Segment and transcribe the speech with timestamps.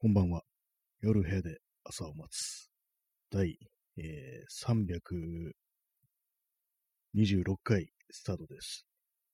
[0.00, 0.42] こんばんは。
[1.00, 2.70] 夜部屋で朝を待つ。
[3.32, 3.58] 第、
[3.96, 5.52] えー、
[7.16, 8.86] 326回スタートです。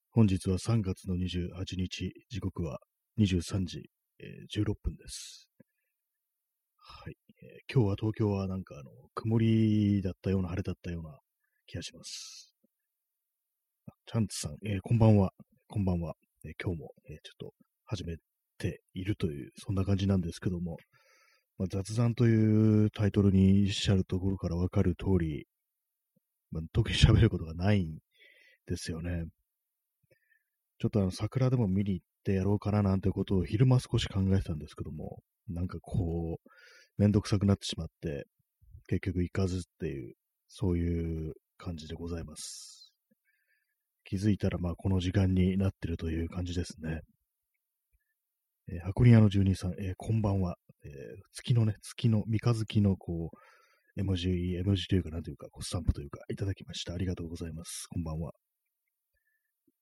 [0.09, 2.79] 本日は3月の28日、時刻は
[3.19, 5.47] 23時、えー16分です。
[6.77, 11.19] はい、えー今日は東京はなんかあの、曇りだったような晴れだったような
[11.67, 12.55] 気がします。
[14.07, 15.31] チャンツさん、えーこんばんは。
[15.67, 16.15] こんばんは。
[16.43, 17.53] え今日も、えちょっと
[17.85, 18.15] 始め
[18.57, 20.77] ているという、そんな感じなんですけども、
[21.57, 25.47] まあ、雑談というタイトルにしゃるところからわかる通り、
[26.51, 27.97] まあ、特に喋ることがないん
[28.67, 29.25] ですよね。
[30.79, 36.49] ちょっとあの、桜でも見に行ってやろうかななんてことを昼間少し考えてたんですけども、なんかこう、
[36.97, 38.25] めんどくさくなってしまって、
[38.87, 40.13] 結局行かずっていう、
[40.49, 42.91] そういう感じでございます。
[44.03, 47.01] 気づいたらまあこの時間になってるという感じですね。
[48.67, 50.57] えー箱庭の住人さん、えーこんばんは。
[50.83, 50.91] えー
[51.33, 56.93] 月のね、月の、三日月のこう、絵文字、絵文字というか、なんというか、こうスタンプというか、いただきました。
[56.93, 57.87] ありがとうございます。
[57.89, 58.33] こんばんは。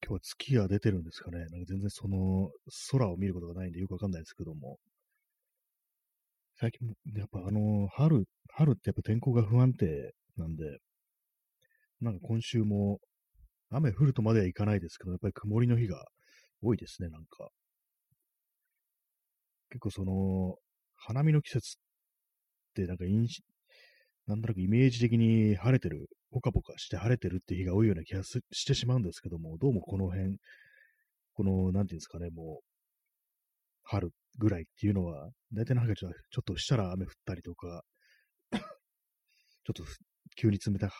[0.06, 1.40] 今日は月が出てるんですかね。
[1.40, 2.50] なんか全然その、
[2.92, 4.78] 空を見ることがないんでよくわかんないですけども。
[6.60, 10.80] 最近、やっぱあの、春、春ってやっぱ天候が不安定なんで、
[12.02, 13.00] なんか今週も、
[13.70, 16.06] 雨降るとまではいかないですけど、やっぱり曇りの日が
[16.62, 17.50] 多いですね、なんか。
[19.74, 20.56] 結構その、
[20.96, 23.42] 花見の季節ってなんか印
[24.28, 30.38] なんとなくイメージ的に晴れてる、ポカポカして晴れてるって日が多いような気がしてしまうんですけども、どうもこの辺、
[31.34, 32.64] この、なんていうんですかね、もう、
[33.82, 36.12] 春ぐらいっていうのは、大体なんかちょっ
[36.46, 37.84] としたら雨降ったりとか、
[38.52, 39.84] ちょっと
[40.38, 40.94] 急に冷たく、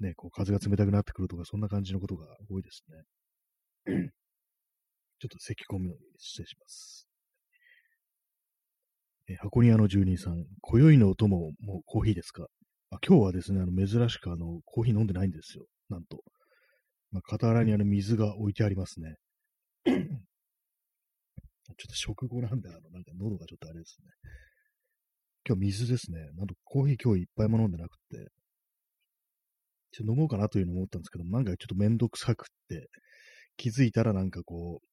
[0.00, 2.84] ね、こう風が冷たくなってくるとか、そんな感じのことが多いです
[3.86, 4.10] ね。
[5.18, 7.07] ちょっと咳込むように失礼します。
[9.30, 12.46] えー箱庭の住人さん、今宵のお供もコーヒーですか？
[12.90, 15.66] あ今日はですね、あの珍しくあのコーヒー飲んでないんですよ。
[15.90, 16.22] なんと。
[17.10, 19.16] まあ、傍らにあの水が置いてありますね。
[19.84, 19.96] ちょっ
[21.88, 24.08] と食後なんで、あの、なんか喉がちょっとあれですね。
[25.46, 26.20] 今日水ですね。
[26.34, 28.30] なんとコーヒー今日いっぱいも飲んでなくて、
[29.92, 32.88] ちょっと飲もうかなというのを思ったんですけども、なんかちょっとめんどくさくって、
[33.58, 34.86] 気づいたらなんかこう、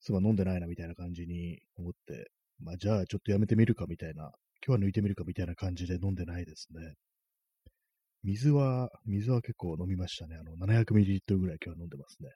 [0.00, 4.30] そういえば飲んでないなみたいな感じに思って、まあじゃあちょっとやめてみるかみたいな、
[4.66, 6.94] 今日は抜いてみるかみたいな感じで飲んでないですね。
[8.22, 10.36] 水は、水は結構飲みましたね。
[10.36, 12.30] あの、700ml ぐらい今日は飲んでますね。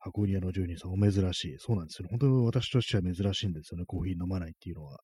[0.00, 1.56] 箱庭の住人さん、お珍しい。
[1.58, 2.10] そうなんですよね。
[2.10, 3.84] 本当に私としては珍しいんですよね。
[3.86, 4.98] コーヒー飲まないっていうのは。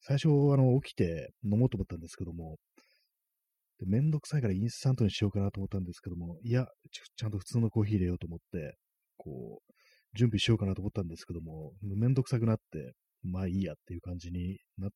[0.00, 2.56] 最初、あの、起きて飲もうと思ったんですけども、
[3.78, 8.76] でめんどくさいからインスタントにしようかなと思ったんですけども、いや、ちちゃんと普通のコーヒー入れようと思って、
[9.16, 9.74] こう、
[10.14, 14.90] 準備しようかなと思ったんですけども、めんどくさくなって、まあいいやっていう感じになっ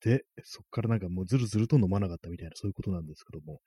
[0.00, 3.60] て、そっからなんかもうずるずると飲まなかったみたいな、そういうことなんですけども、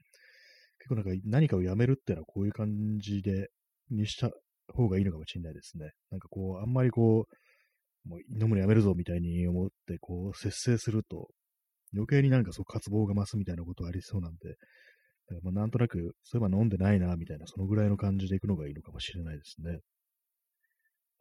[0.80, 3.50] 結構なんか何かをやめるっていうのはこういう感じで、
[3.90, 4.32] にした
[4.74, 5.92] 方がいいのかもしれないですね。
[6.12, 7.26] なんかこう、あんまりこ
[8.06, 11.30] う、もう飲むのやめるぞみたいに思って、こう、節制すると、
[11.94, 14.56] 余計になんかそう渇望が増すみたいなことありそうなんで、
[15.42, 19.80] まあなんとなく、そういえば飲んでないな、みたいな、そのぐらいの感じでいくのがいいのかもしれないですね。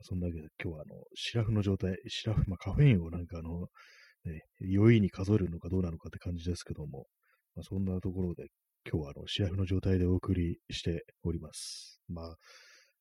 [0.03, 3.69] そんだけ今日はあの、シラフの状態、シラフ、まあカフェインをなんかあの、
[4.25, 7.07] ね、容易に数えるのかどうなのかって感じですけども、
[7.55, 8.49] まあ、そんなところで
[8.91, 12.01] 今日はあの、シラフの状態でお送りしております。
[12.09, 12.37] まあ、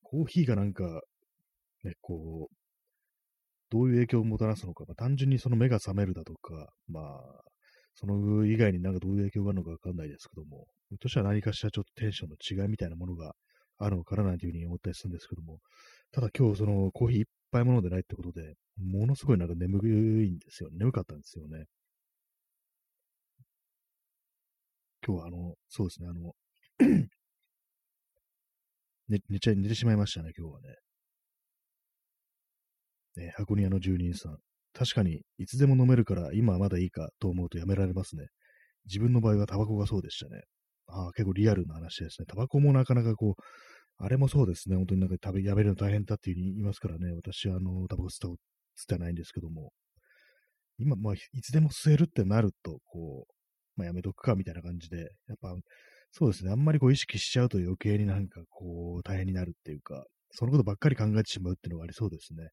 [0.03, 1.01] コーヒーがなんか、
[1.83, 2.55] ね、こう、
[3.69, 7.41] どういう影響をもたらすのか、まあ、単純にその目が覚めるだとか、まあ、
[7.95, 13.33] その以外になんかどういう影響があるのかわかんないですけども、ひょっとしたら何かしらちょっとテンションの違いみたいなものが
[13.77, 15.59] あるのかななんていうふうに思ったりするんですけども、
[16.15, 19.85] ただ今日そのコーヒー一杯も飲んでないってことで、ものすごいなんか眠
[20.23, 20.69] いんですよ。
[20.71, 21.65] 眠かったんですよね。
[25.05, 26.33] 今日はあの、そうですね、あの、
[29.09, 30.75] 寝寝ちゃい寝てしまいましたね、今日はね。
[33.17, 34.37] ね箱庭の住人さん。
[34.71, 38.27] 確かに、いつでも飲めるから今はまだいいかと思うとやめられますね。
[38.85, 40.43] 自分の場合はタバコがそうでしたね。
[40.87, 42.25] ああ、結構リアルな話ですね。
[42.25, 43.41] タバコもなかなかこう、
[43.97, 44.75] あれもそうですね。
[44.75, 47.13] 本当になんか食べ、やめるの大変だっていうふうに言いますからね。
[47.13, 48.35] 私はあの、タバコ吸った、吸っ
[48.87, 49.71] てないんですけども。
[50.77, 53.33] 今、まあ、いつでも吸えるってなると、こう、
[53.77, 54.97] まあ、やめとくかみたいな感じで、
[55.27, 55.55] やっぱ、
[56.11, 56.51] そうですね。
[56.51, 62.49] あんまりこう意識しちゃうと余計になんかこう、大変になるっていうか、そのことばっかり考えてしまうっていうのがありそうですね。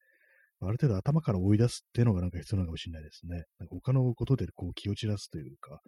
[0.61, 3.45] ある程度頭から追い出すっていうのがなんか必要なのかもしれないですね。
[3.59, 5.81] なんか他のことでこう気を散らすというか、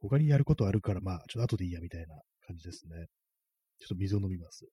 [0.00, 2.14] 他にやることあるから、まあ、ちょっと後でいいやみたいな
[2.46, 3.06] 感じですね。
[3.78, 4.66] ちょっと水を飲みます。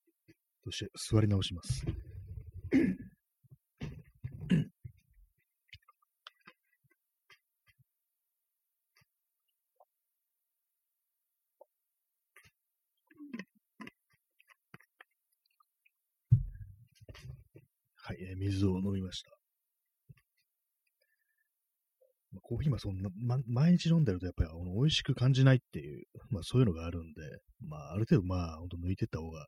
[0.64, 1.86] そして座り直します。
[18.04, 19.41] はい、えー、水を飲みました。
[22.52, 27.22] コーヒーはそんな、ま、毎日飲んでるとやっぱりあの美味しく感じないっていう、まあそういうのがあるんで、
[27.66, 29.48] まあある程度まあ本当抜いてった方が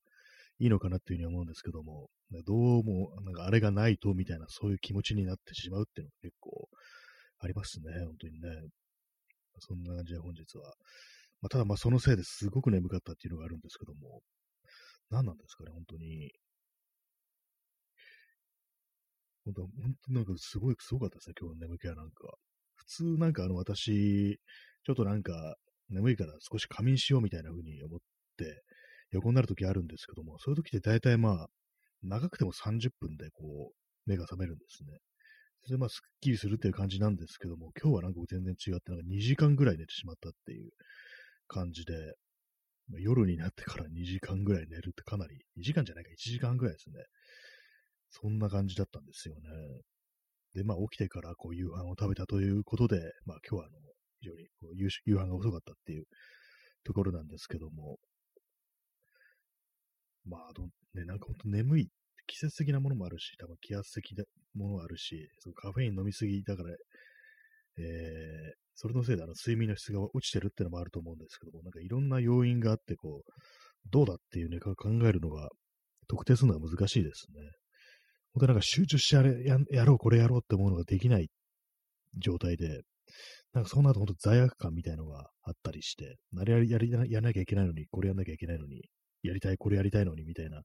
[0.60, 2.08] いいのかなっていうふうに思うんですけども、
[2.48, 6.70] どうもなんかあれがないとみたいなそういう気持ちになってしまうっていうのが結構
[7.40, 8.70] ありますね、本当にね。
[9.60, 10.74] そんな感じで本日は。
[11.42, 14.22] まあ、ただまあそのせいですごく眠かったっていうのがあるんですけども、
[15.10, 16.32] 何なんですかね、本当に。
[19.44, 19.72] 本当、本
[20.08, 22.38] 当なんかすごい、すごかったですね、今日の眠気はなんか。
[22.86, 24.40] 普通なんかあの私、
[24.84, 25.56] ちょっとなんか
[25.90, 28.00] 眠いから少し仮眠しようみたいな風に思っ
[28.38, 28.64] て
[29.12, 31.48] 横になるときあるんですけども、そういうときって大体まあ、
[32.02, 35.00] 長くても30分でこう、目が覚めるんですね。
[35.64, 40.72] それでまあ、すっきりするっていう感じなんですけども、今日はなんか全然違って、なんか2時間ぐらい寝てしまったっていう
[41.48, 41.94] 感じで、
[43.00, 46.96] 夜になってから2時間ぐらい寝るってかなり、2時間じゃないか、1時間ぐらいですね。
[48.10, 49.42] そんな感じだったんですよね。
[50.54, 53.78] で、まあ起きてからこう夕飯を食べたということで、まあ今日はあの、
[54.20, 56.06] 非常にこう夕夕飯が遅かったっていう
[56.84, 57.98] ところなんですけども、
[60.26, 61.90] まあ、あのね、なんか本当眠い、
[62.28, 64.24] 季節的なものもあるし、多分気圧的な
[64.56, 66.70] ものもあるし、そのカフェイン飲みすぎだから、
[67.78, 67.84] えー、
[68.76, 73.32] それのせいであの睡眠の質が落ちてるっていうのもあると思うんですけども、なんかいろんな要因があって、こう、
[73.90, 74.74] どうだっていうね、考
[75.04, 75.50] えるのが、
[76.08, 77.42] 特定するのは難しいですね。
[78.34, 81.30] 本当なんか集中してやれややろう、これやろうって思うのができない
[82.18, 82.82] 状態で、
[83.54, 88.82] なんかそうなると本当罪悪感みたいのがあったりして、なりやりやりやらなきゃいけないのに、これやんなきゃいけないのに、
[89.22, 90.62] やりたい、これやりたいのにみたいな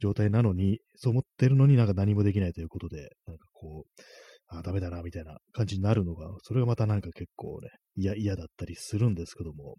[0.00, 4.02] 状態なのに、そう思ってるのになんか何もできないということで、なんかこう、
[4.48, 9.76] あ、ダメだな、みたいな感じになるのが、それがまたなんか結構ね、嫌、嫌だったりするんですけども、やっ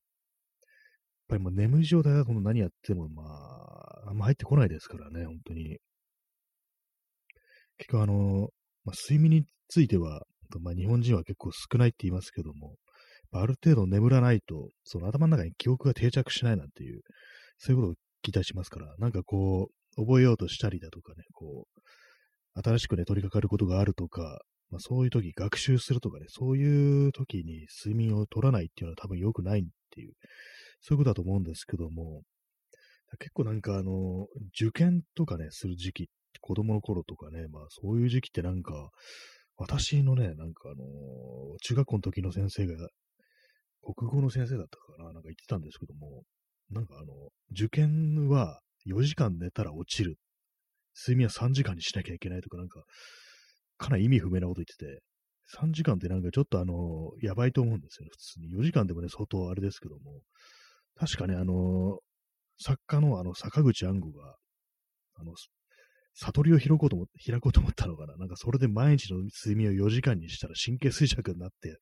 [1.30, 5.80] ぱりもう眠い状態だと何やっても、まあ、あんま入ってこないですからね、本当に。
[7.82, 8.50] 結構あの、
[8.86, 10.22] まあ、睡眠については、
[10.60, 12.76] まあ、日本人は結構少ないって言いますけども、
[13.32, 17.02] ある程度眠らないと、その頭の中に記憶が定着しないなんていう、
[17.58, 30.14] そういうことを聞いたりしますから、なんかこう、覚えようとしたりだとかね、こう、新しくね、取り掛かることがあるとか、まあ、そういう時、学習するとかね、そういう時に睡眠を取らないっていうのは多分良くないっていう、
[30.82, 32.22] そういうことだと思うんですけども、
[33.20, 34.28] 結構なんかあの、
[34.62, 36.10] 受験とかね、する時期
[36.42, 38.90] 子供の頃とかね、まあそういう時期ってなんか、
[39.58, 42.90] 私のね、なんかあのー、中学校の時の先生が、
[43.84, 46.24] 国語の先生だったかな、なんか言ってたんですけども、
[46.70, 47.14] なんかあの、
[47.52, 50.18] 受験は4時間寝たら落ちる。
[50.96, 52.84] 睡眠は3時間にしなきゃいけないとか、なんか、
[53.78, 55.02] かなり意味不明なこと言ってて、
[55.58, 58.52] 3時間ってなんかちょっとあの、やばいと思うんですよね、普通に。
[58.52, 60.22] 4時間でもね、相当あれですけども。
[60.96, 62.00] 確かね、あの、
[62.60, 64.36] 作家のあの、坂口安吾が、
[65.16, 65.34] あの、
[66.14, 68.18] 悟りを開こうと思開こうと思ったのかな？
[68.18, 71.78] なんかそれで毎日の睡眠を4時間にしたら神経衰弱になって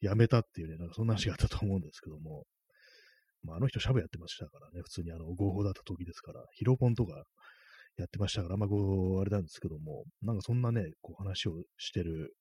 [0.00, 2.44] やめたっていうね、なんかそんな話があったと思うんですけども。
[3.44, 7.22] まあ、あの人シャブやってましたからね、普通にあの合法だった時ですから、ヒロポンとか
[7.96, 12.34] やってましたから、まあ、こう、あれなんですけども、なんかそんなね、こう話をしてる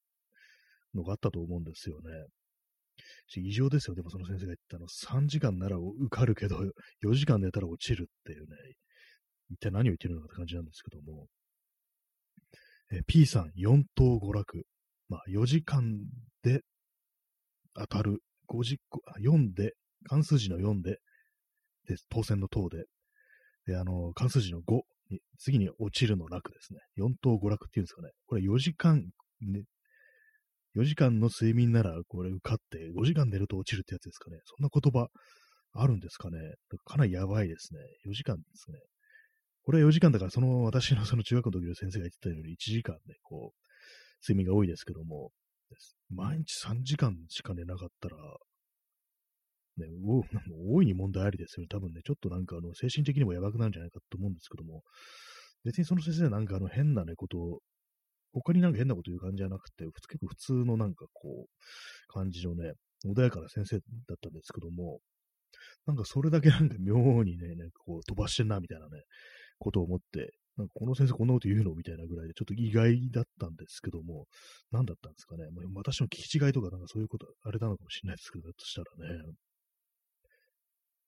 [0.96, 2.10] のがあったと思うんですよね。
[3.36, 6.57] 異常ですよ、でもその先生が言ったの、3時間なら受かるけど、
[7.04, 8.48] 4時間寝たら落ちるっていうね、
[9.49, 11.27] 一体何を言ってるのかって感じなんですけども、
[12.92, 14.66] え P さん、4等娯楽。
[15.09, 15.99] まあ、4時間
[16.44, 16.61] で
[17.75, 18.21] 当たる。
[18.49, 18.80] 5時、
[19.21, 19.73] 4で、
[20.06, 20.99] 関数字の4で、
[21.87, 22.85] で、当選の等で、
[23.66, 26.80] で、あの、関数字の5に、次に落ちるの楽ですね。
[26.97, 28.11] 4等5楽っていうんですかね。
[28.25, 29.09] これ4時間、
[29.42, 29.63] ね、
[30.75, 34.37] 4時間の睡眠ならこれ受かって5時間寝ると落ちるってやつですかね。
[34.45, 35.09] そんな言葉
[35.73, 36.37] あるんですかね。
[36.85, 37.80] かなりやばいですね。
[38.06, 38.80] 4時間ですね。
[39.68, 45.31] これは4時間だから、その私のその中学の時の先生が言ってたように1時間ね、こう、睡眠が多いですけども、
[46.09, 48.16] 毎日3時間しか寝なかったら、
[49.76, 49.88] ね、
[50.71, 51.68] 大いに問題ありですよね。
[51.68, 54.83] 多分ね、ちょっとなんかあの精神的にもやばくなるんじゃないかと思うんですけども、
[55.66, 57.59] 別にその先生はなんかあの変なね、ことを、
[58.31, 62.71] 他になんか変なこと言う感じじゃなくて、結構普通のなんかこう、感じのね、
[63.06, 63.81] 穏やかな先生だ
[64.16, 65.02] ったんですけども、
[65.86, 66.95] なんかそれだけなんか妙
[67.26, 69.04] にね、なんかこう飛ばしてんなみたいなね、
[69.59, 71.76] ことを思って、なんかこの先生こんなこと言うの？
[71.76, 74.26] みたいなぐらいで、ちょっと意外だったんですけども、
[74.71, 75.45] 何だったんですかね。
[75.54, 79.21] まあ、私の聞き違いとか、なんかそういうこと、あれなのかもしれないですけど、だとしたらね。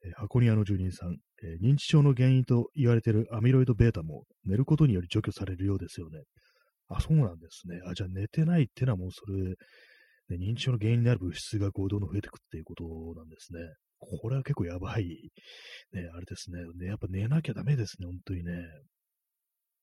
[0.06, 6.22] えー、箱庭の住人さん、えー、認知症の原因と言われているアミロイド β も寝ることにより除去されるようですよね。
[6.88, 7.82] あ、そうなんですね。
[7.86, 9.56] あ、じゃあ寝てないってのはもうそれ、ね、
[10.40, 12.84] 認知症の原因になる物質がこうどんどん増えていくっていうこと
[13.20, 13.60] なんですね。
[14.00, 15.32] これは結構やばい、
[15.94, 16.60] ね、あれですね。
[16.78, 18.54] ねやっぱ寝なきゃダメですね、本当にね。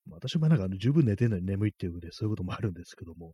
[0.09, 3.33] 私もなんかあの十分寝てるのに眠いっていうで、そういうこともあるんですけども、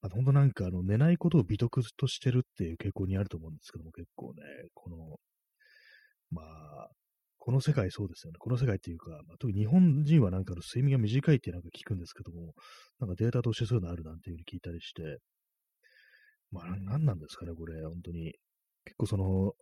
[0.00, 4.42] まあ、本当なんかあの寝ないことを美徳としてるっていう傾向にあると思うんですけども、結構ね、
[4.74, 4.96] この、
[6.30, 6.88] まあ、
[7.38, 8.36] この世界そうですよね。
[8.38, 12.52] この世界っていうか、まあ、特に日本人はなんかの睡眠が短いってなんか聞くんですけども、
[13.00, 15.18] なんかデータとしてそういうのあるなんていうふうに聞いたりして、
[16.50, 18.34] まあ、何なんですかね、これ、本当に。
[18.84, 19.52] 結構その、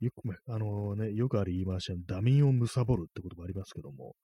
[0.00, 4.16] よく、あのね、よくある言い回しは、ダミンを貪るってこともありますけども、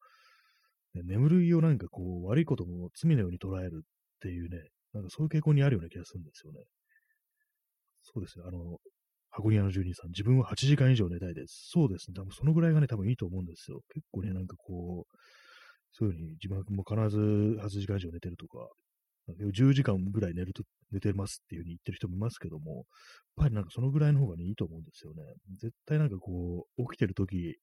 [0.94, 3.88] ね、眠りをなんかこう、悪いことも罪のように捉えるっ
[4.20, 6.60] ていうね、なんかそういう傾向にあるような気がするんですよね。
[8.02, 8.78] そうですね、あの、
[9.30, 11.68] 箱庭の住人さん、自分は8時間以上寝たいです。
[11.72, 13.80] そうですね、多分そのぐらいがね、多分いいと思うんですよ。
[13.92, 15.16] 結構ね、なんかこう、
[15.92, 18.68] そういうふうに自分も必ず8時間以上寝てるとか、
[19.52, 20.62] 10時間ぐらい寝ると、
[20.92, 22.84] 寝てますっていう風に言ってる人もいますけども、やっ
[23.36, 25.22] ぱりなんかそのぐらいの方がね、いいと思うんですよね。
[25.60, 27.56] 絶対なんかこう、起きてる時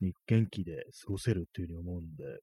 [0.00, 2.36] に元気で過ごせるっていう風に思うんで、やっ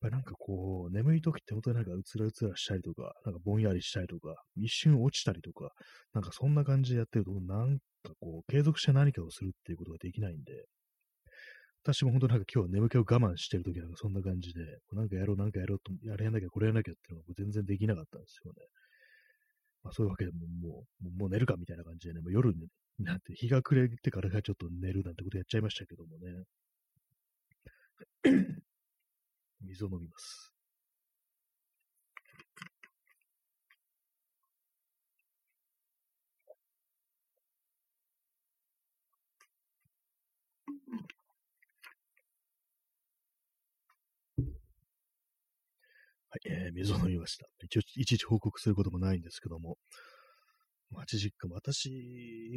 [0.00, 5.70] ぱりなんかこう、眠い時って本当になんかうつらうつらしたりとか、なんかぼんやりしたりとか、一瞬落ちたりとか、
[6.14, 10.64] なんかそんな感じでやってると、なんかこう、継続して何かをするっていうことができないんで、
[11.82, 14.60] 私も本当なんか今日眠気を我慢してる時なんかそんな感じで、
[14.92, 18.58] なんかやろう、なんかやろうと、やれなきゃ、これやんなきゃっていうのが全然できなかったんですよね。
[19.82, 22.68] まあそういうわけでももう、もう寝るかみたいな感じでね、もう夜に
[22.98, 26.44] なって日が暮れてからがちょっと寝るなんてことやっちゃいましたけどもね。
[29.62, 30.49] 水を飲みます。
[46.46, 47.46] えー、水を飲みました。
[47.62, 49.76] 一応、いちいち報告することもないんですけども、
[50.96, 51.90] 8時間、私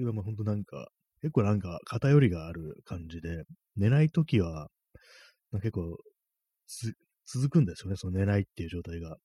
[0.05, 0.87] はもう本当なんか、
[1.21, 3.43] 結構なんか偏りがある感じで、
[3.75, 4.69] 寝ないときは、
[5.53, 5.97] 結構
[7.25, 9.17] 続くんですよね、その寝ないっていう状態が。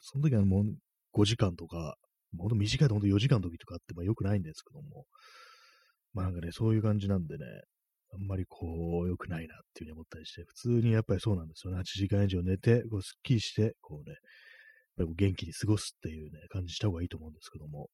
[0.00, 0.64] その時はもう
[1.12, 1.96] 5時間とか、
[2.38, 5.04] ほんと短いとほんと4時間の時とかってまあ良くないんですけども、
[6.14, 7.44] まあなんかね、そういう感じなんでね、
[8.12, 11.78] あんまりこう、良くないなっていうふうに思ったりして、普通にやっぱりそうなんですよね。
[11.78, 14.16] 8時間以上寝て、こう、スッキリして、こうね、
[14.98, 17.88] やっぱり元気に過ごすっていうね、感じした方がいいと思うんですけども。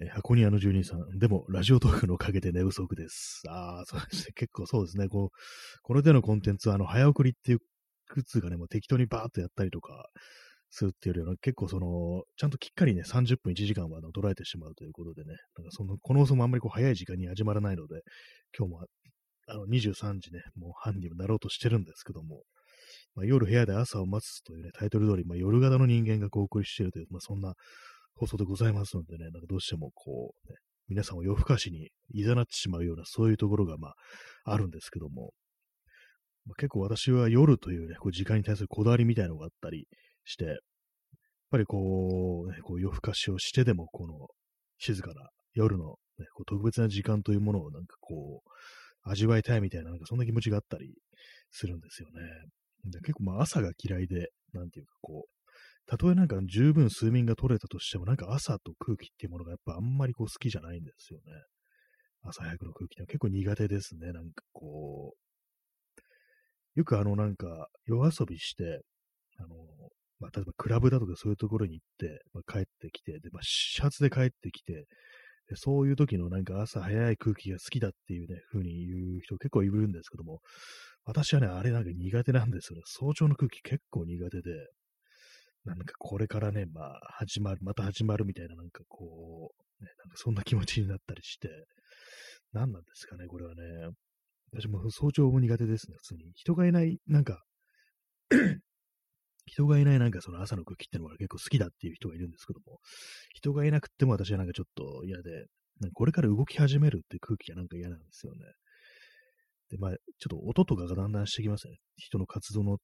[0.00, 3.42] え箱庭の住人さん、でも、ラジオトークのおかげで寝不足です。
[3.48, 4.32] ああ、そうですね。
[4.34, 5.08] 結構そうですね。
[5.08, 5.38] こう、
[5.82, 7.58] これでのコンテンツは、あの、早送りっていう
[8.06, 10.06] 靴がね、もう適当にバーっとやったりとか、
[10.72, 18.00] するっていうよりは、結構その、ちゃんときっかりね、30分1時間は捉えてしまうということでね、なんかその、この放送もあんまりこう早い時間に始まらないので、
[18.58, 18.80] 今日も
[19.48, 22.42] あの23時ね、もう半にもなろうとしてるんですけども、
[23.14, 27.52] まあ、夜部屋で朝を待つというね、タイトル通り、まあ、夜型の人間がお送りしているという、まあ、そんな
[28.14, 30.56] 放送でございますのでね、なんかどうしてもこう、ね、
[30.88, 33.94] 皆さんを夜更かしに誘ってしまうような、そういうところが、まあ、
[34.52, 35.32] あるんですけども、
[36.46, 39.86] まあ、結構私は夜というね、こう時間に対するこだわりみたいなのがあったり
[40.24, 40.56] して、やっ
[41.50, 44.28] ぱりこう、ね、こう夜更かしをしてでも、この
[44.78, 48.50] 静かな夜の、ね、こう特別な時間というものをなんかこう、
[49.04, 50.94] 味わいたいみたいな、なんかそんな気持ちがあったり
[51.50, 52.20] するんですよね。
[52.84, 55.42] で結構まあ朝が嫌いで、なんていうかこう、
[55.86, 61.24] たとえなんか十分睡眠が取れたとしても、なんか朝と空気っていうものがやっぱあんまりこう好きじゃないんですよね。
[62.22, 64.12] 朝早くの空気って結構苦手ですね。
[64.12, 68.80] なんかこう、よくあのなんか夜遊びして、
[69.38, 69.56] あの、
[70.22, 74.86] まあ、例えばクラブだとかそういうところに行って、まあ、帰ってきて、で、まあ、始発で帰ってきて、
[75.56, 80.38] そういう時のなんか朝早い空気が好きだっていうね、風に言う人結構いるんですけども、
[81.04, 82.82] 私はね、あれなんか苦手なんですよね。
[82.86, 84.50] 早朝の空気結構苦手で、
[85.64, 89.50] なんかこれからね、まあ、始まる、また始まるみたいな、なんかこ
[89.80, 91.48] う、ね、なんかそんな気持ちになったりして、
[92.52, 93.62] 何なんですかね、これはね。
[94.52, 96.32] 私も早朝も苦手ですね、普通に。
[96.36, 97.42] 人がいない、なんか
[99.52, 102.78] 人がいないなんかその朝の空気ってのが結構好きだっていう人がいるんですけども、
[103.34, 105.46] 人がいなくても私はなんかちょっと嫌で、
[105.92, 108.38] これから動き始めるって空気がなんか嫌なんですよね。
[109.70, 111.74] で、まあ、ちょっと音とかがだんだんしてきますね。
[111.96, 112.78] 人の活動の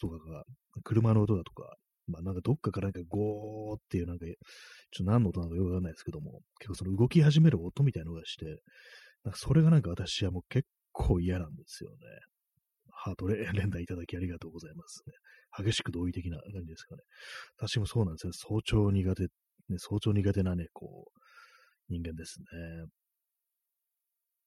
[0.00, 0.44] とかが、
[0.82, 1.74] 車の音だとか、
[2.06, 8.44] まあなんかどっかからなんかゴーっていうなんか、ちょっと何の音なのかよくわかんないですけども、結構その動き始める音みたいなのがして、
[9.24, 11.96] なんかそれがなんか私はもう結構嫌なんですよね。
[13.04, 15.12] ハート 連打いただきありがとうございますね。
[15.64, 17.02] 激しく同意的な感じですかね。
[17.58, 18.32] 私もそうなんですよ。
[18.32, 19.28] 早朝苦手、ね、
[19.78, 21.20] 早朝苦手なね、こう、
[21.90, 22.86] 人間ですね。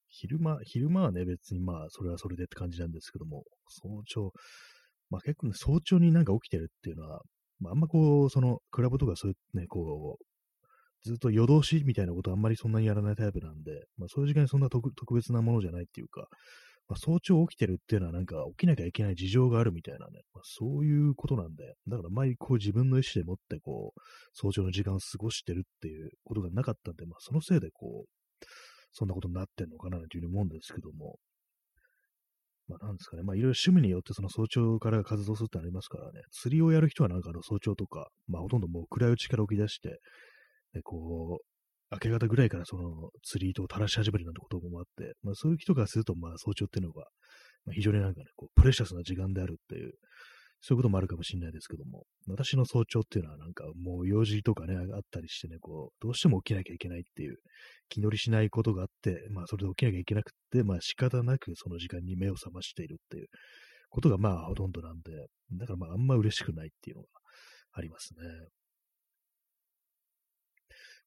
[0.10, 4.34] 昼間、昼間はね、別にまあ、それはそれでって感じなんですけども、早朝、
[5.12, 7.22] まあ結構ね、早朝になんか起きてるっていうのは、
[7.60, 10.26] まああんまこう、その、クラブとかそういうね、こう、
[11.04, 16.28] ずっと夜通しみたいなことあんまりそんなにやらないタイプなんで、まあそういう時間にそんな特別なものじゃないっていうか、
[16.90, 24.00] まあ、早朝起きてるっていうのはなんか起きなきゃいけない事情があるみたいなね、まあ、そういうことなんで、だから前こう自分の意思でもってこう、
[24.34, 28.46] 早朝の時間を過ごしてるっていうことがなかったんで、まあそのせいでこう、
[28.94, 31.18] そんなことになってんのかなというふうに思うんですけども、
[32.70, 40.00] まあなんですかね、まあいろいろ趣味によってその早朝から活動するってありますからね、釣りをやる人はなんかあの早朝とか、まあほとんどもう暗いうちから起き出して、
[40.74, 41.57] でこう、
[41.92, 47.06] 明け方ぐらいからその釣り糸を垂らし始めるなんてこともあって、まあそういう人からすると、まあ早朝っていうのが、
[47.66, 49.94] まあ、非常になんかね、こうプレシャスな時間であるっていう、
[50.60, 57.38] そういうこともあるかもしれないですけども、私の早朝っていうのはなんかもう用事とかね、あったりしてね、こう、どうしても起きなきゃいけないっていう、
[57.90, 63.28] 気乗りしないことがあって、まあそれで起きなきゃいけなくて、まあ仕方なくその時間に目を覚ましているっていう
[63.90, 65.12] ことがまあほとんどなんで、
[65.54, 67.08] だからまああんま嬉しくないっていうのが
[67.74, 68.20] ありますね。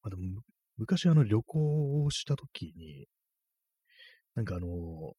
[0.03, 0.41] まあでも、
[0.81, 3.07] 昔あの旅行をした時に、
[4.35, 5.15] なんかあの、青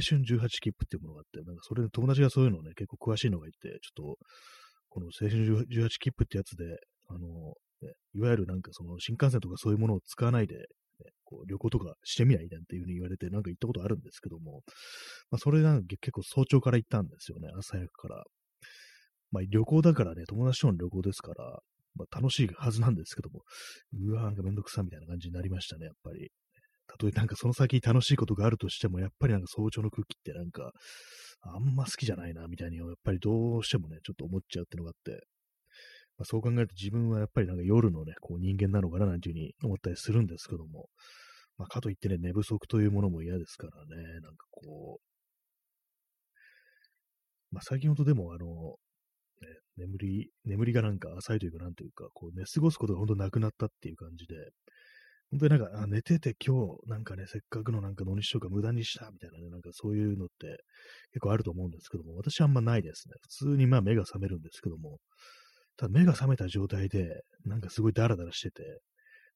[0.00, 4.18] 春18切符っていうものがあって、なんかそれで友達がそういうのをね、結構詳しいのがいて、ちょっと、
[4.88, 6.64] この青春18切符ってやつで、
[7.08, 10.64] あの、ね、いわゆるなんかその新幹線とかそういうものを使わないで、ね、
[11.24, 14.62] こう旅行とかしてみないなんていうふうに言われて、なんか行ったことあるんですけども、
[15.30, 18.24] まあ、それなんか結構早朝から行ったんですよね、朝早くから。
[19.30, 21.58] まあ、旅行だからね、友達との旅行ですから、
[21.94, 23.42] まあ、楽しいはずなんですけども、
[23.92, 26.30] うわ、なんかめんどくさみたいな感じになりましたね、やっぱり。
[26.86, 30.72] たとえなんかその先楽しいことがあるとしても、やっぱりなんか早朝の空気ってなんか、
[31.40, 35.26] あんま好きじゃないな、みたいに、やっぱりどうしてもね、ちょっと思っちゃうっていうのがあって、
[36.16, 40.88] まあ、そう考えると自分はやっぱりなんか夜のね、こう人間なのかななんていうふうに思ったりするんですけども、
[41.58, 45.04] まあ、かといってね、寝不足というものも嫌ですからね、なんかこう、
[47.54, 48.76] まあ、最近ほどでもあの、
[49.76, 54.34] 眠り、眠りがなんか浅いというか、なんというか、こう寝過ごすことが本当なくなったっていう感じで、
[55.30, 60.46] 本当になんか、あ寝てて今日、なんかね、せっかくのなんか土日とか無駄にしたみたいなね、なんかそういうのって
[61.12, 63.14] 結構あると思うんですけども、私はあんまないですね。
[63.20, 64.98] 普通にまあ目が覚めるんですけども、
[65.76, 68.80] ただ目が覚めた状態で、なんかすごいダラダラしてて、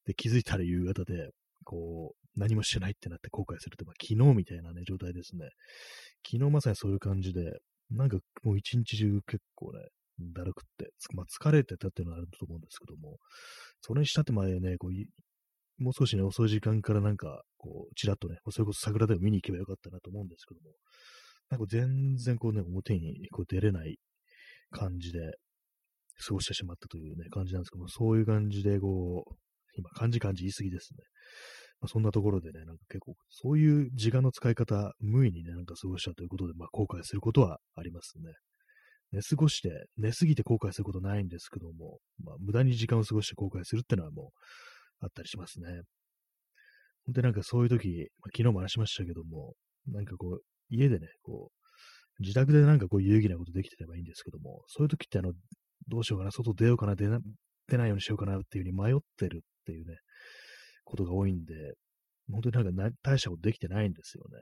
[0.05, 1.31] で、気づいたら夕方で、
[1.65, 5.49] こう、何もしてないってなって後悔するって、まあ、昨日みたいなね、状態ですね。
[6.25, 7.59] 昨日まさにそういう感じで、
[7.91, 9.79] なんかもう一日中結構ね、
[10.33, 13.17] だるくって、まあ、疲れてたっていうのはあると思うんですけども、
[13.81, 20.75] それにしたって前ね、こうもう少しね、遅い時間からなんか、こう、ちらっとね、それこそ桜でも見に行けばよかったなと思うんですけども、
[21.49, 23.97] なんか全然こうね、表にこう出れない
[24.71, 25.19] 感じで
[26.27, 29.35] 過ごしてしまったというね、感じなんですけども、そういう感じでこう、
[29.75, 31.03] 今、感じ感じ言い過ぎですね。
[31.79, 38.33] まあ、そんなところでね、なんか結構、そういう時間の使い方、無意にね、なんか過ごしたということで、まあ、後悔することはありますね。
[39.11, 44.31] 寝過ごして、寝すぎて後悔することないんですけども、まあ、無駄に時間を過ごして後悔するってのはも
[45.01, 45.67] う、あったりしますね。
[47.05, 49.53] ほんでなんかそういう時、まあ、昨日も話しましたけども、
[49.87, 55.33] なんかこう、家でね、こう、自宅でなんかこう有意義なことできてればいいんですけども、そういう時ってあの、
[55.87, 57.19] どうしようかな、外出ようかな、出な
[57.67, 59.95] 出ないようにしようかなっていう風に迷ってるっていうね、
[60.83, 61.53] ことが多いんで、
[62.31, 64.41] 本当になんか大したことできてないんですよね。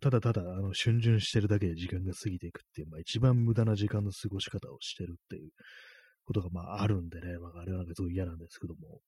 [0.00, 5.50] ただただ、あの、逡巡してるだけで時間が過ぎていくっていう、まあ一番無駄な時間の過ごし方をしてるっていう
[6.24, 9.00] ことが、まああるんでね、まああれはなんかすごい嫌なんですけども。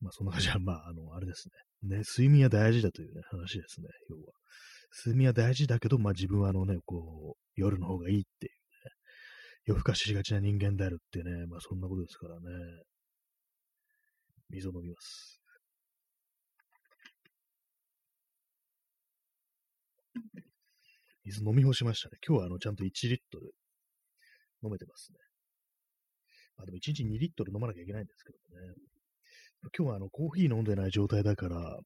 [0.00, 1.48] まあそんな感じは、まああの、あれです
[1.82, 1.96] ね。
[1.96, 4.22] ね、睡眠は大事だというね、話ですね、要は。
[5.04, 8.58] 睡眠は大事だけど、まあ自分はあのね、こう、夜の方がいいっていうね、
[9.66, 12.40] 夜更かししがちな人間であるってね、まあそんなことですからね。
[14.50, 15.41] 水を飲みます。
[21.24, 22.18] 水飲み干しましたね。
[22.26, 23.52] 今日はあの、ちゃんと1リットル
[24.64, 25.18] 飲めてますね。
[26.56, 28.74] まあでも1日2リットル飲まなきゃいけないんですけどね。
[29.78, 31.78] 今日はあの、コーヒー飲んでない状態だから、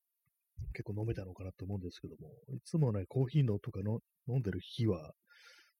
[0.72, 5.12] 結構飲めたのかなと思うんですけども、いつもね、コーヒーのとかの飲んでる日は、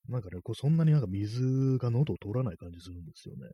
[0.09, 3.49] なんかね、こうそんなになんか水が喉を通らない感じするんですよね。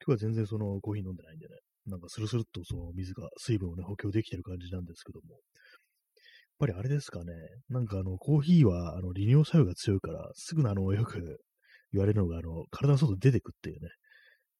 [0.00, 1.54] 今日は全然そのコーヒー飲んでないんでね、
[1.86, 5.36] なんかスルスルっとその水が、水分をね、補給できてる感じなんですけども、
[6.60, 7.32] ぱりあれですかね、
[7.70, 11.40] なんかあの、コーヒーは、あの、利尿作用が強いから、すぐあの、よく
[11.92, 13.88] 言われるのが、あの、体の外出てくっていうね、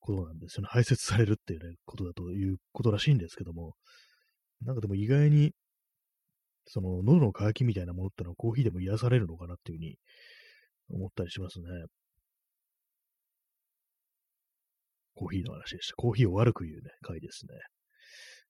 [0.01, 0.69] ことなんですよね。
[0.71, 3.75] 排泄されるっていうね、ことだということらしいんですけども、
[4.63, 5.53] なんかでも意外に、
[6.67, 9.97] その、喉の渇きみたいなものってのはコーヒーでも癒されるのかなっていうふうに
[10.91, 11.67] 思ったりしますね。
[15.15, 15.97] コーヒーの話でした。
[15.97, 17.55] コーヒーを悪く言うね、回ですね。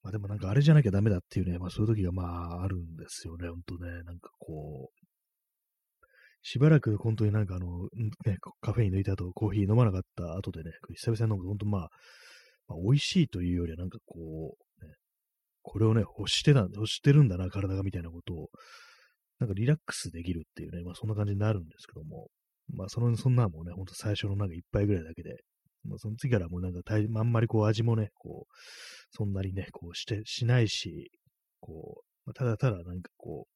[0.03, 3.91] まあでもなんかあれじゃなきゃダメだっていうね、まあそういう時がまああるんですよね、ほんとね。
[4.05, 5.01] なんかこう、
[6.43, 7.89] しばらく本当になんかあの、
[8.25, 11.89] ね、カフェイン抜いた後、コーヒー飲まなかった後でね、久々に飲むと本当まあ、
[12.69, 14.95] まあ、美味しいというよりはなんかこう、ね、
[15.63, 18.49] これをね、欲してた、欲してるんだな、体がみたいなことを、
[19.39, 22.29] なんかリラックスできるっていうね、まあそんな感じになるんですけども、
[22.73, 25.37] まあその、そんなもね、ほんと最初のなんか一杯ぐらいだけで、
[25.85, 28.55] まあその次からもうなんか、あんまりこう味もね、こう、
[29.11, 31.11] そんなにね、こうして、しないし、
[31.61, 33.47] こう、まあ、ただただなんかこ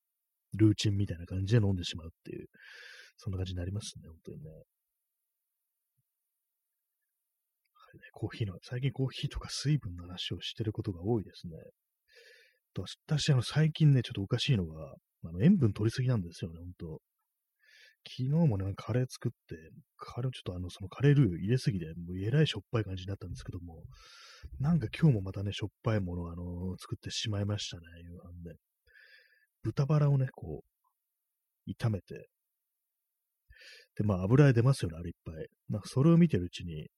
[0.54, 2.46] う、ルーチンみたいな感じで飲んでしまうっていう、
[3.18, 4.50] そんな感じになりますね、本当にね。
[4.50, 4.56] は
[7.94, 11.54] いね、コーヒーの、最近コーヒーとか水分の話をしてることが多いですね。
[12.74, 17.00] と私、あの、最近ね、ちょっとおかしいのが、あの、塩分取りすぎなんですよね、ほんと。
[18.07, 19.57] 昨日もね、カレー作って、
[19.97, 23.83] カレーちょっとあの、そのカレールー入れすぎて、もうえらいしょっぱい感じになったんですけども、
[24.61, 28.57] なんか今日もまたね、しょっぱいものをあの、作ってしまいましたね、夕飯で。
[29.62, 30.62] 豚バラをね、こ
[31.67, 32.29] う、炒めて、
[33.97, 35.35] で、まあ油出ますよね、あれいっぱい。
[35.71, 36.88] なんかそれを見てるうちに、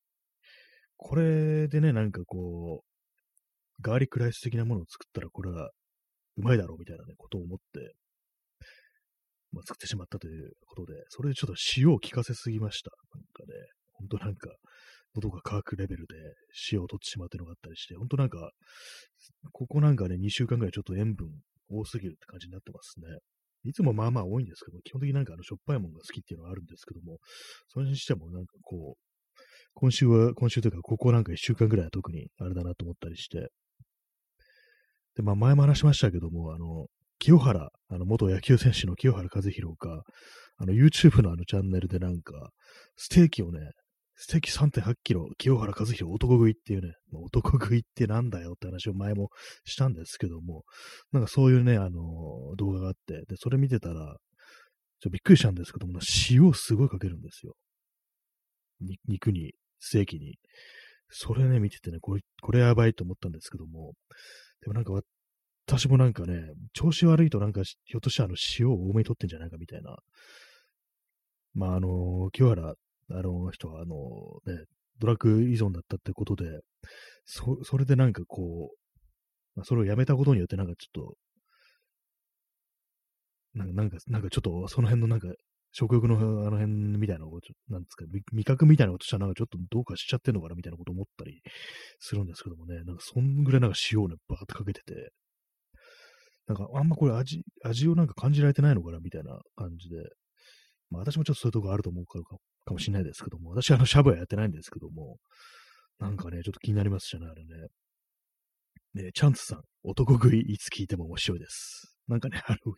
[0.96, 5.70] これでね、なんかこう、ガーリックライス的なものを作ったらこれは
[6.36, 7.94] うまいだろうみたいなね、ことを思って、
[9.52, 12.90] まあ、作ってしまったということで、それでちょっと塩を効かせすぎました。
[13.14, 13.54] なんかね、
[13.92, 14.50] ほんとなんか、
[15.14, 16.14] 喉が渇くレベルで
[16.72, 18.50] 塩を取ってしまうっていうのがあったりして、ほんとなんか、
[19.52, 21.28] ここなんかね、2週間ぐらいちょっと塩分
[21.70, 23.06] 多すぎるって感じになってますね。
[23.64, 27.18] いつもまあまあ多いんですけど、基本的になんかあのしょっぱいものが好きっていうのはあるんですけども、
[27.68, 29.06] それにしてもなんかこう、
[29.74, 33.48] 今週は、今週というか、ここなんか1週間ぐらいは特にあれだなと思ったりして、
[35.16, 36.86] で、まあ前も話しましたけども、あの、
[37.18, 40.02] 清原、あの、元野球選手の清原和弘が、
[40.58, 42.50] あの、YouTube のあのチャンネルでなんか、
[42.96, 43.60] ステーキをね、
[44.16, 49.28] ステーキ3.8キロ、清原和弘男食いっていうね、男食いってなんだよって話を前も
[49.64, 50.64] したんですけども、
[51.12, 54.16] なんかそういうね、あの動画があって、で、それ見てたら、ちょっ
[55.02, 56.00] とびっくりしたんですけども、
[56.30, 57.54] 塩をすごいかけるんですよ。
[59.06, 60.38] 肉に、ステーキに。
[61.10, 63.92] それね、見ててね、これ、これやばいと思ったんですけども、
[64.62, 64.92] でもなんか
[65.66, 69.96] 私もなんかね、調子悪いとなんか、ひょっとしてあの塩を多めに取ってんじゃないかみたいな。
[71.54, 72.74] まあ、あの、清原、
[73.10, 73.96] あの人は、あの、
[74.46, 74.64] ね、
[75.00, 76.60] ドラッグ依存だったってことで、
[77.24, 78.76] そ、それでなんかこう、
[79.56, 81.14] まあ、それをやめたことによってなんかちょっと、
[83.54, 85.28] なんか、なんか、ちょっとその辺のなんか、
[85.72, 86.66] 食欲のあの辺
[86.98, 91.42] みたいなこと、なんですか、味覚みたいなことしたらなんかちょっとどうかしちゃってんのかなみたいなこと思ったり
[91.98, 95.10] するんですけどもね、なんかそんぐらいなんか塩をね、バーってかけてて、
[96.46, 99.00] なんかあんまこれ味、味をなんか感じられてないのかな？
[99.00, 99.96] みたいな感じで、
[100.90, 102.20] まあ私もちょっとそういうとこあると思うか
[102.66, 105.16] かもしれないですけども、私あのシャブはやってないんですけども、
[105.98, 109.04] なんかね、ちょっと気になりますじゃない、あれね。
[109.04, 111.96] ねチャンツさん、男食いいつ聞いても面白いです。
[112.08, 112.74] なんかね、あの、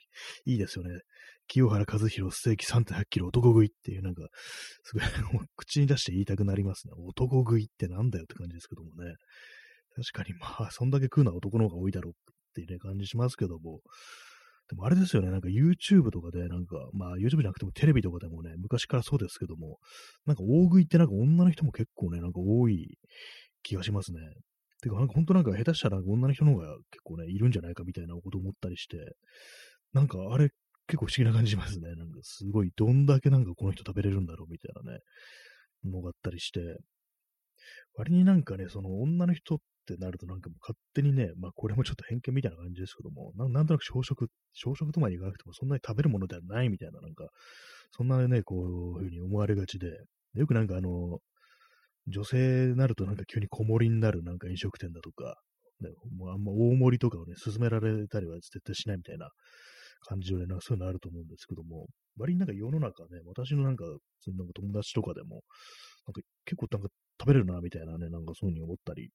[0.47, 1.01] いいですよね。
[1.49, 4.23] 清原和弘ステーキ3.8キロ男食いっていう、なんか、
[4.85, 5.03] すごい
[5.57, 6.95] 口に出して言いたくなりますね。
[6.97, 9.15] 男食いってなんだよって感じですけどもね。
[9.95, 12.15] 確かに、まあ、そんだけ食うのは男の方が多いだろう
[12.63, 13.81] っていうね、感じしますけども。
[14.69, 19.79] でもあれですよね、なんか YouTube とかで、なんか、まあ YouTube じゃなくてもテレビとかでもね、昔からそうですけども、
[20.27, 22.99] なんか大食いってなんか女の人も結構ね、なんか多い
[23.63, 24.21] 気がしますね。
[24.83, 28.99] てか、なんか本当なんか下手したら女の人の方が結構ね、いるんじゃないかみたいなこと思ったりして、
[29.95, 30.51] なんかあれ
[30.87, 31.95] 結構不思議な感じしますね。
[31.95, 35.01] なんかすごい、どんだけなんかこの人食べれるんだろうみたいなね、
[35.85, 36.61] のがあったりして、
[37.95, 39.59] 割になんかね、その女の人っ
[39.95, 47.29] ってなるとなんかもう勝手にね、まあこれもちょっと偏見みたいな感じですけども、ななんとなく小食、小食とまでいかなくてもそんなに食べるものではないみたいな、なんか、
[47.93, 49.89] そんなね、こういうふうに思われがちで、
[50.35, 51.19] よくなんかあの、
[52.07, 55.37] 女性になるとなんか急に小盛りになるなんか飲食店だとか、
[55.81, 59.29] ね、もうあんま大盛りとかをね、勧められたりは絶対しないみたいな
[60.07, 61.87] 感じで、なんかそういうのあると思うんですけども、
[62.19, 63.85] 割になんか世の中ね、私のなんか、
[64.21, 65.43] その友達とかでも、
[66.09, 66.89] なんか結構なんか
[67.21, 69.11] 食べれるな、みたいなね、なんかそういうふうに思ったり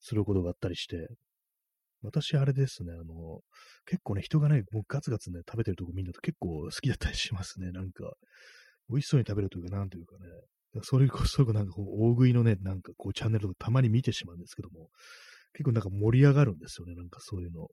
[0.00, 1.08] することがあったりして、
[2.02, 3.40] 私、あれですね、あの、
[3.86, 8.12] 結構ね、人がね、もうガツガツね、食べてるとこ見ると結構好きだったりしますね、なんか、
[8.88, 14.88] 美味しそうに食べるというか、なんというかね、それこそなんかこう、大食いのね、なんかこう、チャンネルとかたまに見てしまうんですけども、
[15.52, 17.68] 結構なんか盛り上がるんですよね、なんかそういうの。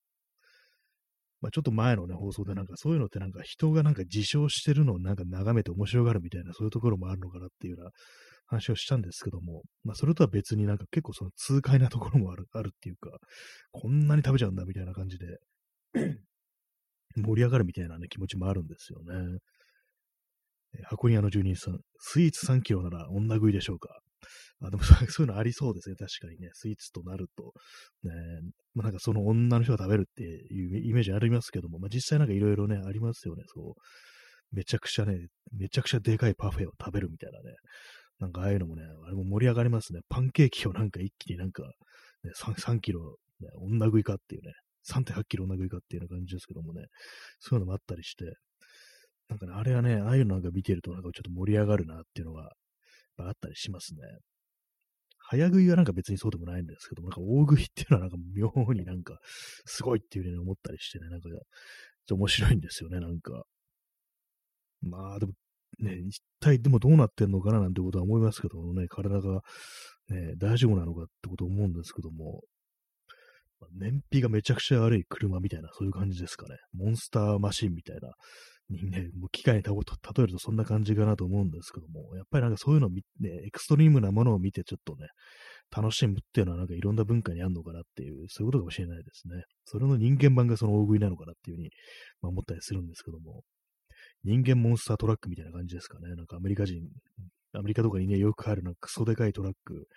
[1.41, 7.91] まあ、ちょっと前のね、放送でなんかそういうのってなんか人がなんか自称してるのをなんか眺めて面白がるみたいな、そういうところもあるのかなっていうような
[8.47, 13.11] 話をしたんですけども、まあ、それとは別になんか結構その痛快なところもある、あるっていうか、
[13.71, 15.25] こんなに食べちゃうんだみたいな感じで
[17.15, 19.39] 盛り上がるみたいなね、気持ちもあるんですよね。
[20.83, 23.99] 箱庭の住人さん、スイーツ3キロなら女食いでしょうか？
[24.61, 25.95] あでもそういうのありそうですね。
[25.95, 26.49] 確かにね。
[26.53, 27.53] スイーツとなると。
[28.03, 28.11] ね、
[28.73, 33.43] まあ、なんかその女の人が食べるっていうイメージありますけども、まあ、実際なんかいろいろね、ありますよね。
[33.47, 33.73] そう。
[34.51, 37.55] めちゃくちゃね、めちゃくちゃでかいパフェを食べるみたいなね。
[38.19, 40.01] なんかああいうのもね、あれも盛り上がりますね。
[40.09, 41.63] パンケーキをなんか一気になんか、
[42.23, 44.51] ね、3, 3キロ、ね、女食いかっていうね、
[44.89, 46.85] 3.8キロ女食いかっていうような感じですけどもね、
[47.39, 48.25] そういうのもあったりして、
[49.29, 52.51] なんかね、あれはね、ああいうのなんか見てるとなんかちょっと盛り上がるなっていうのが
[53.27, 54.01] あったりしますね。
[55.17, 59.19] 早食いはなんか別にそうでもないんですけども、なんか大食いっていうのはなんか妙になんか
[59.65, 61.29] すごいっていうふうに思ったりしてね、なんか
[62.09, 63.43] 面白いんですよね、なんか。
[64.81, 65.33] まあでも
[65.79, 69.41] ね、一体でもどうなってんのかななんてことは思いますけどもね、体が
[70.09, 72.41] ね、大丈夫なのかってこと思うんですけども、
[73.77, 76.57] 燃費がめちゃくちゃ悪い車みたいな、そういう感じですかね。
[76.73, 78.13] モンスターマシンみたいな、
[78.69, 85.07] にね、もう機械に例えるとそんな感じかなと思うんですけども、やっぱりなんかそういうのを見ね、エクストリームなものを見てちょっとね、
[85.75, 89.43] 楽しむっていうのはなんかいろんな文化にあるのかなっていう、そういうことかもしれないですね。
[89.65, 91.69] それの人間版がその大食いなのかなっていうふうに、
[92.21, 93.43] まあ、思ったりするんですけども、
[94.23, 96.15] 人間モンスタートラックみたいな感じですかね。
[96.15, 96.81] なんかアメリカ人、
[97.53, 99.87] アメリカとかにね、よくあるなんかクソでかいトラック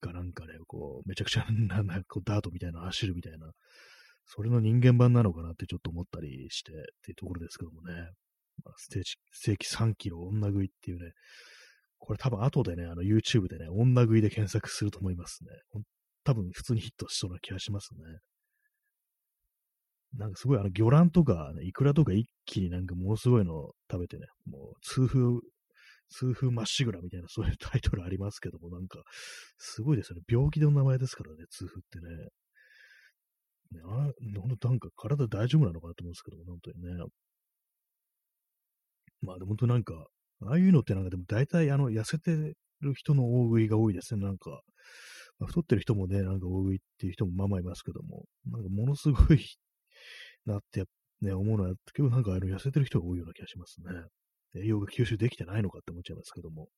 [0.00, 3.50] がなんかね、こう、めちゃくちゃな、なこうダートみたいな走るみたいな、
[4.26, 8.10] それの人間版なのかなってちょっと思ったりしてっていうところですけどもね。
[8.64, 11.12] まあ、ステージ、ステーキ3キロ女食いっていうね、
[11.98, 15.50] これ多分後でね、あの YouTube でね、女食いで検索すると思いますね。
[16.24, 18.00] 多分普通にヒットしそうな気がしますね。
[20.14, 25.40] なんかすごいあの魚卵とか、ね、イクラとか一気になんかものすごいの食べてね、もう痛風、
[26.08, 29.02] 痛風まっしぐらみたいなそういうタイトルありますけども、なんか
[29.58, 30.22] すごいですよね。
[30.28, 32.28] 病気の名前ですからね、痛風ってね。
[33.72, 37.04] ねあ本当なんか体大丈夫なのかなと思うんですけども、本当にね。
[39.22, 39.94] まあでも本当なんか、
[40.42, 42.30] ああいうのってなんかでも大体あの痩せて
[42.80, 44.22] る人の大食いが多いですね。
[44.22, 44.60] なんか、
[45.38, 49.44] まあ、太ってる人もね、なんか大食いっていう人もまあまあいますけども、なんかものすごい
[50.46, 50.84] なって
[51.22, 53.86] ね、思うのは、結構なんかあの痩せてる人が多いような気がしますね。
[54.54, 56.68] 栄養が吸収できてないのかって思っちゃいますけども。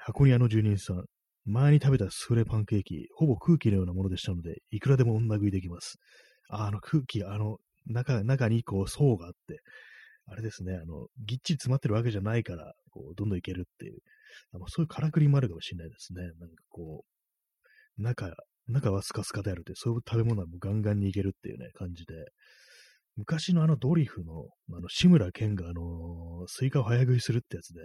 [0.00, 1.04] 箱庭の住人さん、
[1.46, 5.98] 前に食べたスフレパンケーキ、ほぼ空気のようなものでしたので、いくらでも女食いできます。
[6.48, 9.60] あ、あの空気、あの、中、中にこう層があって、
[10.26, 13.98] あれですね、あの、ぎっちり詰まってるわけじゃないから、こう、どんどんいけるっていう、
[14.52, 16.22] あのそういうからくりもあるかもしれないですね。
[16.22, 17.04] なんかこ
[17.98, 18.32] う、中、
[18.68, 22.14] 中はスカスカであるって、そういう食べ物はもうガンガンにいけるっていうね、感じで。
[23.16, 27.80] 昔のあのドリフの、あの、志村けんがあの、スイカを早食いするってやつで、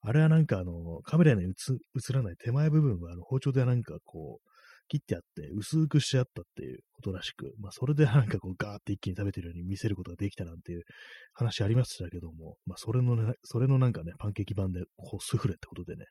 [0.00, 4.48] あれはなんかあの、カメラに映らない手前部分はあの包丁でなんかこう、
[4.88, 10.82] 切ってあって、薄くしてあったっていうことらしく、まあ、それでなんかこう、ガーって一気に食べてるように見せることができたなんていう
[11.34, 16.06] 話ありましたけども、まあ、それのね、それのなんかね、パンケーキ版で、こう、スフレってことでね、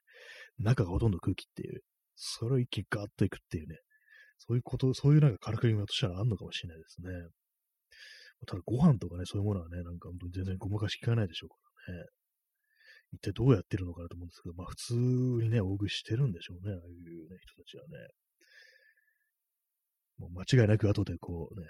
[0.59, 1.81] 中がほとんど空気っていう、
[2.15, 3.77] それを一気にガーッといくっていうね、
[4.37, 7.09] そういうこと、そういうなんかカラクリとしたらあんのかもしれないですね。
[8.45, 11.55] ただご飯とかね、そういうものはね、なんか本当に全然ごまかし効かないでしょうか
[11.91, 12.05] らね。
[13.13, 18.07] 一体どうやってるのかなと思うんですけど、まあ普通にね、大食いしてるんでしょうね、ああいうね、人たちはね。
[20.17, 21.67] もう間違いなく後でこうね、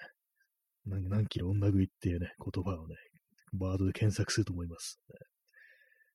[1.10, 2.96] 何キロ女食いっていうね、言葉をね、
[3.60, 5.16] ワードで検索すると思います、ね。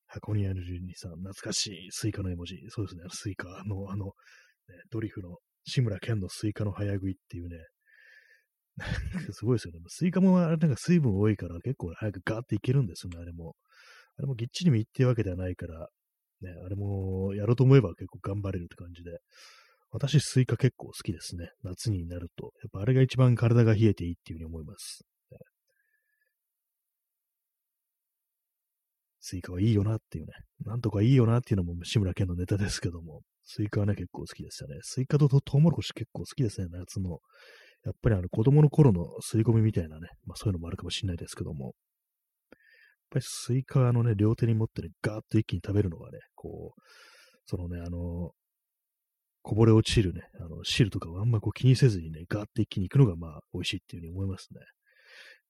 [0.06, 2.56] 箱庭の住人さん、懐かしいスイカの絵文字。
[2.68, 4.12] そうですね、スイカのあの、ね、
[4.90, 7.56] ドリフの志村けんのスイカの早食いっていうね、
[9.32, 9.80] すごいですよね。
[9.88, 13.54] スイカもあれなんか水分多いから結構早くガーっていけるんですよね、あれも。
[14.18, 15.88] あれもぎっちり実っていうわけではないから、
[16.42, 19.18] ね、あれもやろうと思えば結構頑張れるって感じで。
[19.90, 21.50] 私、スイカ結構好きですね。
[21.62, 22.52] 夏になると。
[22.62, 25.04] やっぱあれが一番体が冷えていいっていうふうに思います。
[29.20, 30.32] スイカはいいよなっていうね。
[30.64, 33.20] なんとかいいよなっていうのも志村けんのネタですけども。
[33.44, 34.78] スイカはね、結構好きですよね。
[34.82, 37.18] スイカとトウモロコシ結構好きですね、夏の。
[37.84, 41.74] やっぱりあの子供の頃の刷り込みみたいなね、まあそういうのもあるかもしれないですけども。
[43.12, 46.80] ぱりスイカのね、両手に持ってね、ガーッと一気に食べるのがね、こう、
[47.46, 48.32] そのね、あの、
[49.42, 54.60] こぼれ落ちるね、あの汁とかをあんまこう気にせずにね、ガーって一気に行くのがまあ美味しいっていうふうに思いますね。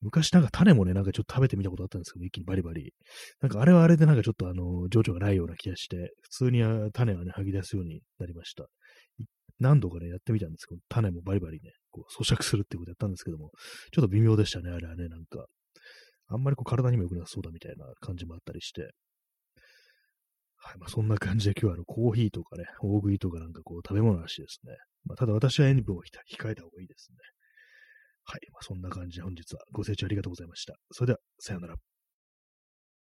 [0.01, 2.93] 昔なんか種もね、なんかちょっと食べてみたことあったんですけど、一気にバリバリ。
[3.41, 8.67] なんかあれはあれでなんかちょっとあの、情緒がないような気がして、普通に種はね、吐き出すようになりました。
[9.61, 13.51] 何度かね、やってみたんですけど、種もバリバリね、こう咀嚼するってことやったんですけども、
[13.93, 15.47] ちょっと微妙でしたね、あれはね、なんか。
[16.33, 18.91] あんまりこう体にも良くなさそうだみたいな感じもあったりして。
[20.65, 24.77] はい、まあ、そんな感じで今日はあのコーヒーとかね、大食いとかなんかこう食べ物らしいですね。
[25.05, 27.17] まあ、ただ私は塩分を控えた方がいいですね。
[28.25, 28.41] はい。
[28.53, 30.75] まあ、そんな感じで本日はご清聴ありがとうございました。
[30.93, 31.92] それでは、さようなら。